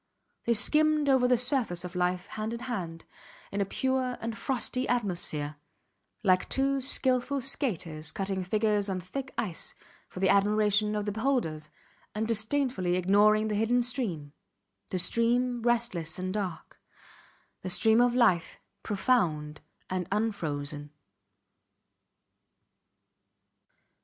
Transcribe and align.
They 0.45 0.55
skimmed 0.55 1.09
over 1.09 1.27
the 1.27 1.37
surface 1.37 1.83
of 1.85 1.93
life 1.93 2.25
hand 2.25 2.53
in 2.55 2.61
hand, 2.61 3.05
in 3.51 3.61
a 3.61 3.65
pure 3.65 4.17
and 4.19 4.35
frosty 4.35 4.87
atmosphere 4.87 5.57
like 6.23 6.49
two 6.49 6.81
skilful 6.81 7.39
skaters 7.39 8.11
cutting 8.11 8.43
figures 8.43 8.89
on 8.89 8.99
thick 8.99 9.31
ice 9.37 9.75
for 10.09 10.19
the 10.19 10.27
admiration 10.29 10.95
of 10.95 11.05
the 11.05 11.11
beholders, 11.11 11.69
and 12.15 12.27
disdainfully 12.27 12.95
ignoring 12.95 13.47
the 13.47 13.53
hidden 13.53 13.83
stream, 13.83 14.33
the 14.89 14.97
stream 14.97 15.61
restless 15.61 16.17
and 16.17 16.33
dark; 16.33 16.81
the 17.61 17.69
stream 17.69 18.01
of 18.01 18.15
life, 18.15 18.57
profound 18.81 19.61
and 19.87 20.07
unfrozen. 20.11 20.89